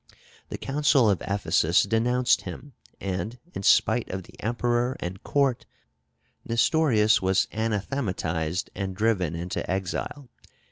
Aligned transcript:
The 0.49 0.57
Council 0.57 1.11
of 1.11 1.21
Ephesus 1.21 1.83
denounced 1.83 2.41
him, 2.41 2.73
and, 2.99 3.37
in 3.53 3.61
spite 3.61 4.09
of 4.09 4.23
the 4.23 4.33
emperor 4.41 4.97
and 4.99 5.23
court, 5.23 5.67
Nestorius 6.43 7.21
was 7.21 7.47
anathematized 7.51 8.71
and 8.73 8.95
driven 8.95 9.35
into 9.35 9.61
exile. 9.69 10.27